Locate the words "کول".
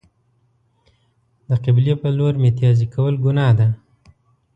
2.93-3.13